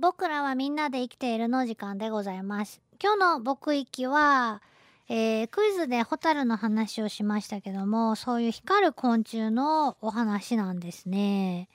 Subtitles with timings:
[0.00, 2.80] 僕らはみんなで生きているの時間でございます。
[3.02, 4.62] 今日の僕域は、
[5.08, 11.68] えー、クイズでホタルの話をしましたけどもそういう光る昆虫のお話なんですね。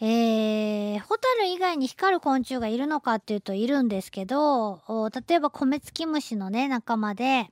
[0.00, 4.80] えー、ホタル以外に光る昆虫がいるのかっていうといるんですけど
[5.28, 7.50] 例えばコメツキムシのね仲間で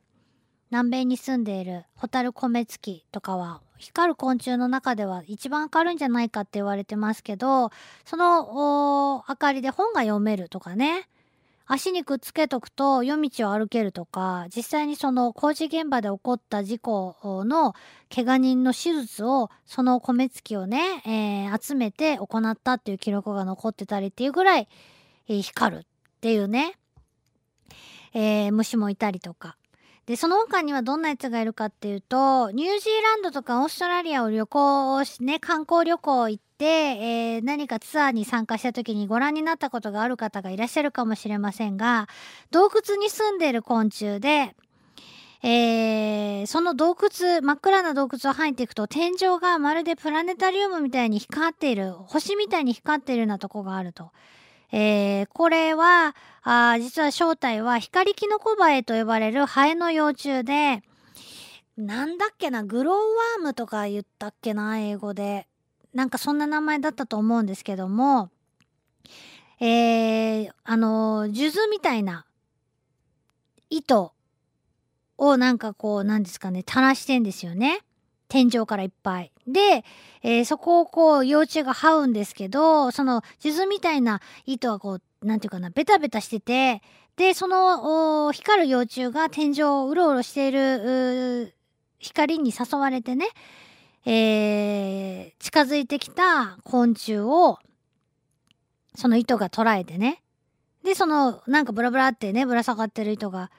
[0.71, 7.71] 南米に住んでいるホタルコメツキとかは光る昆虫の中では一番明るいんじゃないかって言われてますけど
[8.05, 11.09] その明かりで本が読めるとかね。
[11.69, 17.75] 足にくっつけとくと夜道を歩けるとか実際にその工事現場で起こった事故の
[18.15, 24.69] 怪我人の手術をその米付きをね、えー、集めて行ったっていう記録が残ってたりっていうぐらい、
[25.29, 25.85] えー、光るっ
[26.21, 26.75] ていうね、
[28.15, 29.57] えー、虫もいたりとか。
[30.07, 42.09] で、その他にはどんなやつがいるかっていうと、ニュージーランドとかオーストラリアを旅行し、ね、観光旅行行って、えー、何かツアーに参加した時にご覧になったことがある方がいらっしゃるかもしれませんが、
[42.53, 44.55] 洞窟に住んでいる昆虫で、
[45.43, 54.13] えー、その洞窟、真っ暗な洞窟を入っていくと天井がまるでプラネタリウムみたいに光っている、星みたいに光っているようなとこがあると。
[54.73, 60.83] えー、これはあ実は正体は光キノコバエと呼ばれるハエの幼虫で
[61.77, 65.47] なんだっけなグローワームとか言ったっけな英語で
[65.95, 68.31] なんかそんな名前だったと思うんですけども
[69.59, 72.27] えー、あの数珠みたいな
[73.71, 74.13] 糸
[75.17, 77.81] をなんかこうなんですかね垂らしてんですよね。
[78.29, 79.33] 天井からいっぱい。
[79.47, 79.85] で、
[80.23, 86.83] えー、そこをこう幼虫が這うんですけど、その数珠みたいな糸はこう、なんていうかな、ベタベタしてて、
[87.17, 91.55] で、その光る幼虫が天井をうろうろしている
[91.99, 93.29] 光に誘われてね、
[94.05, 97.59] えー、近づいてきた昆虫を、
[98.95, 100.23] その糸が捉えてね。
[100.85, 103.51] で、その、なんかブラブラってね、ぶら下がってる糸が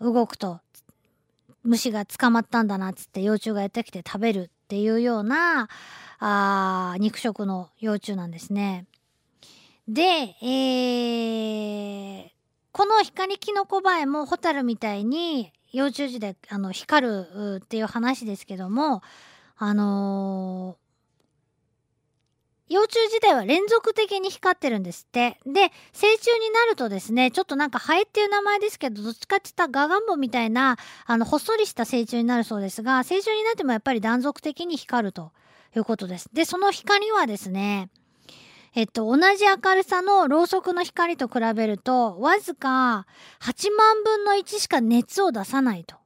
[0.00, 0.60] 動くと、
[1.62, 5.68] 虫が捕まったんだなっつって幼虫がやってきて食べるっていうような
[6.18, 8.86] あ肉食の幼虫なんですね。
[9.86, 10.02] で、
[10.42, 12.30] えー、
[12.72, 19.02] この光キノコバエもホタルみたいに幼虫時代あの光るっていう話ですけども
[19.56, 20.85] あのー
[22.68, 25.38] 幼虫自体は連続的に光ってるんですって。
[25.46, 30.76] で、成虫になるとですね、ちょっとなんかハエっていう名前ですけど、どっちかって言ったらガガンボみたいな、
[31.06, 35.32] あの、ほっそりした成虫になるそうですが、成虫になってもやっぱり断続的に光ると
[35.76, 36.28] いうことです。
[36.32, 37.88] で、その光はですね、
[38.74, 43.06] えっと、同じ明るさのろうそくの光と比べると、わずか
[43.40, 45.96] 8万分の1しか熱を出さないと。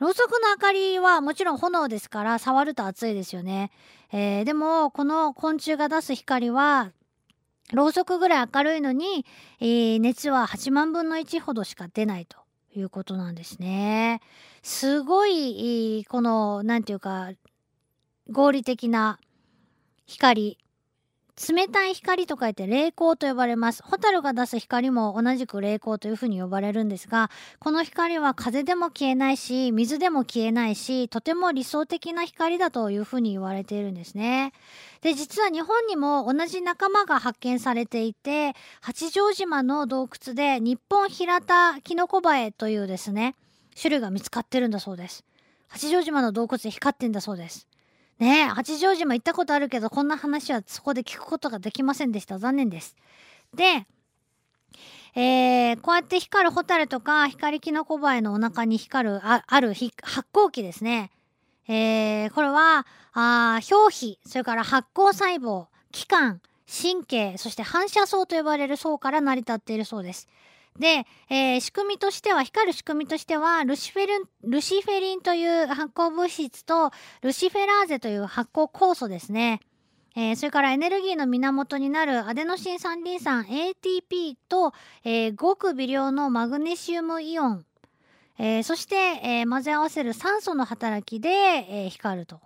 [0.00, 3.70] ろうそくの明かりはもちろん炎ですから触ると熱いですよね。
[4.12, 6.90] えー、でもこの昆虫が出す光は
[7.70, 9.26] ろうそくぐらい明るいのに、
[9.60, 12.38] えー、熱は8万分の1ほどしか出ないと
[12.74, 14.22] いうことなんですね。
[14.62, 17.32] すごいこの何て言うか
[18.30, 19.20] 合理的な
[20.06, 20.56] 光
[21.48, 23.82] 冷たい光と書いて霊光と呼ばれます。
[23.82, 34.52] ホタルが出す光も同じく霊光というふうに呼ばれるんですが、この光は風でも消えないし、水でも消えないし、とても理想的な光だというふうに言われているんですね。
[35.00, 43.34] で、実は日本にも同じ仲間が発見されていて、八丈島の洞窟で日本平田キノコバエというですね、
[43.80, 45.24] 種類が見つかってるんだそうです。
[45.68, 47.66] 八丈島の洞窟で光ってんだそうです。
[48.20, 52.38] ね、八丈島行ったことあるけど、こんな話はそこで聞くことができませんでした。
[52.38, 52.94] 残念です。
[53.54, 53.86] で、
[55.14, 61.10] えー、こうやって光るホタルとか光キノコバエのお腹に光るあある発光器ですね。
[61.66, 70.28] えー、これはあ表皮それから発光細胞器官神経そして反射層と呼ばれる層から成り立っているそうです。
[70.78, 76.90] で、えー、仕組みとしては、光る仕組みとしては、ルシフェルン、ルシフェリンという発光物質と、
[77.22, 79.60] ルシフェラーゼという発光酵素ですね。
[80.16, 84.72] えー、それからエネルギーの源になるアデノシン三リン酸 ATP と、
[85.04, 87.64] えー、ごく微量のマグネシウムイオン、
[88.38, 92.40] えー、そして、え混ぜ合わせる酸素の働きで、え光ると。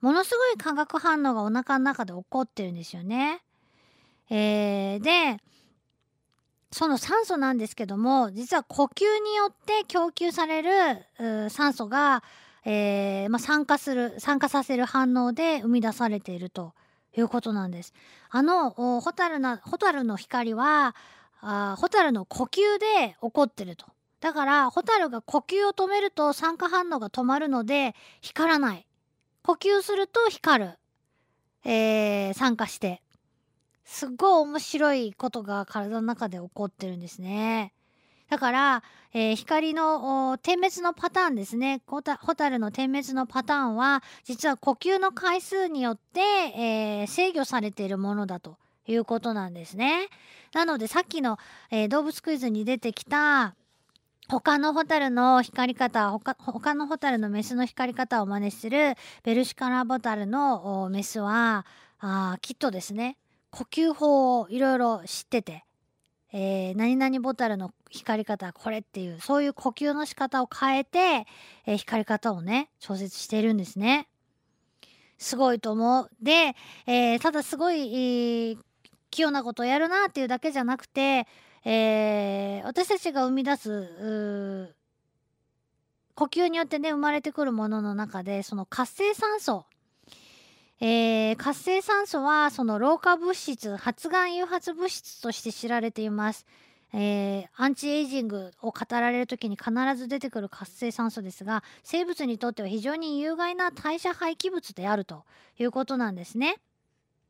[0.00, 3.42] ものすごい化学反応がお腹の中で起こってるんですよね。
[4.30, 5.38] えで、
[6.70, 12.22] その酸素なんですけども実は呼吸によって供給される酸素が、
[12.64, 16.74] えーまあ、酸化する酸化させる反応で生み出されていると
[17.16, 17.94] いうことなんです。
[18.30, 20.94] あのホタルなホタルの光は
[21.40, 23.86] あホタルの呼吸で起こってると。
[24.20, 28.86] だからホタルが呼吸を止めると酸化反応が止まるので光らない。
[29.42, 30.70] 呼吸すると光る。
[31.64, 33.00] えー、酸化して。
[33.88, 37.72] すっごい面白いことが体の中で起こってるんですね。
[38.28, 38.82] だから、
[39.14, 42.18] えー、光の点滅のパターンですねホタ
[42.50, 50.08] ルの点滅のパターンは実は呼吸の回数によって、えー、制御されているものだということなんですね。
[50.52, 51.38] なのでさっきの、
[51.70, 53.54] えー、動物クイズに出てきた
[54.28, 61.64] 他のホタルの光り方他他のホタルのメスの光り方を真似するベルシカラボタルのメスは
[62.00, 63.16] あきっとですね
[63.50, 65.64] 呼吸法をいろいろ知ってて、
[66.32, 71.26] えー、何々ボタルの光り方はこれっていうそういう呼吸の仕方を変えて、
[71.66, 74.08] えー、光り方をね調節しているんですね。
[75.16, 76.10] すごいと思う。
[76.22, 76.54] で、
[76.86, 78.58] えー、ただすごい、えー、
[79.10, 81.26] 器用なことをやるなっていうだけじゃなくて、
[81.64, 84.74] えー、私たちが生み出す
[86.14, 89.66] 呼吸によってね生まれてくるものの中でその活性酸素
[90.80, 96.46] えー、活性酸素はその老化物質発がん誘発物質として知られています。
[96.94, 105.24] えー、アンチエイジングを語られる時に必ず出てくる活性酸素ですが生物にとっては非常に有害な代謝廃棄物であると
[105.58, 106.56] いうことなんですね。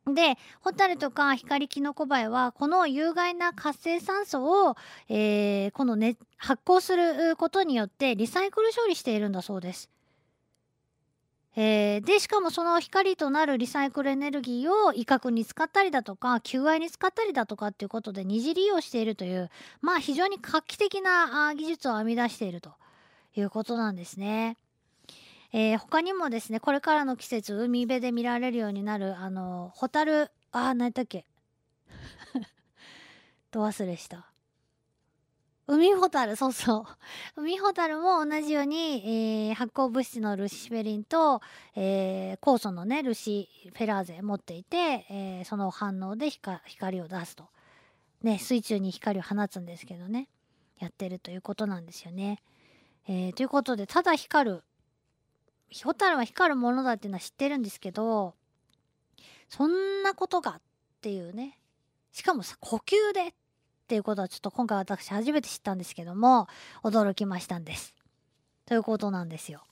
[0.05, 4.75] でホタルとか光キノコバエはこの有害な活性酸素を、
[5.09, 9.89] えー、この、ね、発酵することによってリサイクル処理しているんだそうです。
[11.55, 19.49] えー、でしかもその光となるリサイクルエネルギーを威嚇に使ったりだとか求愛に使ったりだとかっていうことで二次利用しているという
[19.81, 22.71] まあ非常に画期的な技術を編み出していると
[23.35, 24.57] いうことなんですね。
[25.51, 31.25] えー、他にもですねこれからの季節海辺で見られるようになるあのホタルあ何やったっけ？
[33.51, 34.28] ど忘れした
[35.71, 36.85] 海ホタルそうそう。
[37.39, 41.43] 海ホタルも同じように、えー、発酵物質のルシフェリンと、
[41.75, 47.47] えー、酵素のねルシフェラーゼ持っていて、えー、その反応で光を出すと、
[48.23, 50.27] ね、水中に光を放つんですけどね。
[50.79, 52.41] やってるということなんですよね。
[53.07, 54.63] え、ということでただ光る
[55.83, 58.33] ホタルは光るものだっていうのは知ってるんですけど
[59.49, 60.61] そんなことがっ
[61.01, 61.59] ていうね。
[62.11, 63.35] しかもさ呼吸で
[63.89, 66.47] っていうことはちょっと今回私初めて知ったんですけども
[66.83, 67.95] 驚きましたんです。
[68.67, 69.63] ということなんですよ。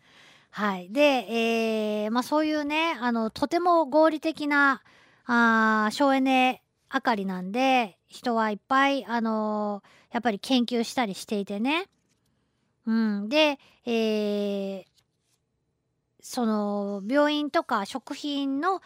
[0.48, 0.90] はい。
[0.90, 4.82] で、えー、まあそういうね、あの、とても合理的な、
[5.26, 11.90] あ省エネ明かりなんで、人はいっぱい、あのー、やっぱり研究したりしていてね。
[12.86, 13.28] うん。
[13.28, 14.84] で、えー、
[16.22, 18.80] その、病院とか食品の、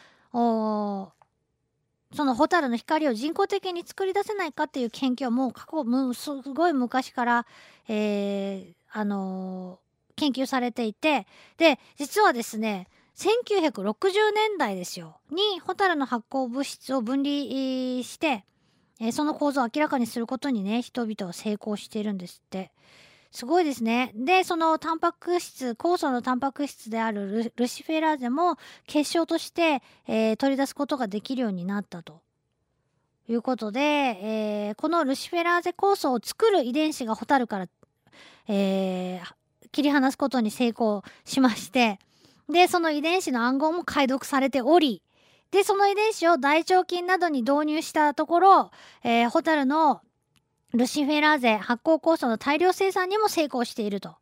[2.14, 7.46] そのホタルの光を人工的に作り出せないかっていう研究はもう過去むすごい昔から、
[7.88, 11.26] えー、あのー、研究されていて
[11.56, 13.82] で実はですね1960
[14.34, 17.32] 年代ですよにホタルの発光物質を分離
[18.02, 18.44] して、
[19.00, 22.72] えー、その構造を明らかにすることにね人々は成功しているんですって。
[23.32, 24.12] すごいですね。
[24.14, 32.20] で、そのタンパク質、酵素のタンパク質であるルシフェラーゼも結晶として、えー、取り出すことができるようになったと。
[33.28, 37.68] いうことで、えー、このルシフェラーゼ酵素を作る遺伝子がホタルから、
[38.48, 41.98] えー、切り離すことに成功しまして
[42.48, 45.02] でその遺伝子の暗号も解読されており
[45.52, 48.70] でその遺伝子を大腸菌などに導入したところ、
[49.04, 50.00] えー、ホタルの
[50.74, 54.16] ルシフェラーゼ発酵酵素の大量生産にも成功していると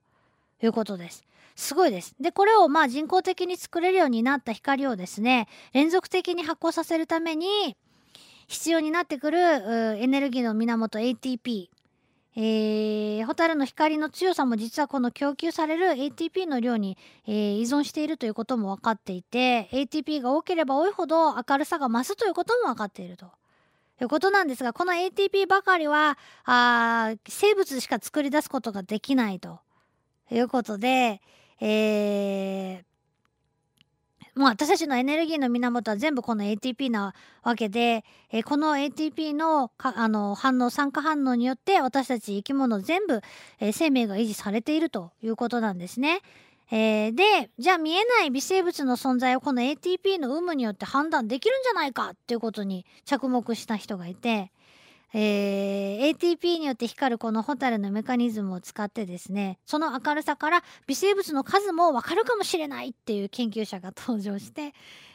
[0.63, 1.25] いうことです。
[1.55, 2.15] すごいです。
[2.21, 7.77] で、これをまあ人工的に作れるようになった光をですね、連続的に発酵させるために
[8.49, 11.69] 必要になってくるエネルギーの源 ATP。
[12.37, 23.27] えー、ホタルの光の強さも実はこの供給される ATP の量に、えー、依存しているということも分かっていて ATP が多ければ多いほど明るさが増すということも分かっていると。
[24.05, 29.61] いうことなんですがこの ATP ばかりはあ生物しか作り出すことができないと
[30.31, 31.21] いうことで、
[31.61, 43.21] えー、もう私たちのエネルギーの源は全部この ATP なわけで、えー、この ATP のかあの反応酸化反応によって私たち生き物全部、
[43.59, 46.21] えー、生命が維持されているということなんですね。
[46.73, 54.53] えー、でじゃあ見えない微生物の存在をこの ATP の有無によって判断できるんじゃないかっていうことに着目した人がいて、
[55.13, 64.73] えー、ATP によって光るこのホタルのメカニズムを使ってですねその明るさから微生物の数もわかるかもしれないっていう研究者が登場して、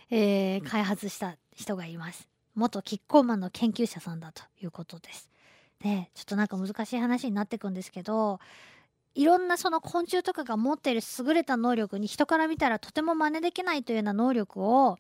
[0.10, 2.28] えー、開発した人がいます。
[2.54, 5.30] 元キッコーマンの研究者さんだということです。
[5.82, 8.40] でちょっとなんか難しい話になってくんですけど
[9.16, 14.98] いろんなその昆虫とかが持っている優れた能力に人から見たらとても真似できないというような能力を、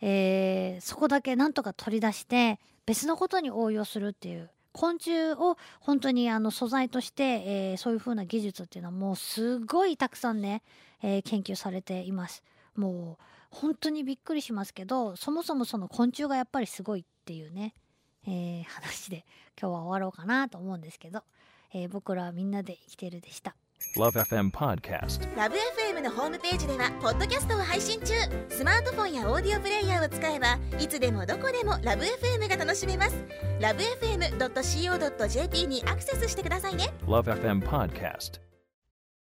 [0.00, 10.62] えーそこだけなんとか取り出して別のことに応用するっていう昆虫を本当にあの素材として、えーそういう風な技術っていうのはもうすごいたくさんね、
[11.00, 12.42] えー研究されています。
[12.74, 17.74] もう本当にびっくりしますけどそもそもその昆虫がやっぱりすごいっていうね、
[18.26, 19.24] えー話で
[19.60, 21.22] 今日は終わろうかなと思うんですけど、
[21.74, 23.54] えー僕らはみんなで生きてるでした。
[23.96, 25.36] Love FM Podcast.
[25.36, 28.14] ラブ f m のホームページではポッドキャストを配信中
[28.48, 33.14] スマートフォンやオーディオプレイヤーを使えばいつでもどこでもラブ f m が楽しめます
[33.60, 38.40] ラブ FM.co.jp にアクセスしてくださいね Love FM Podcast.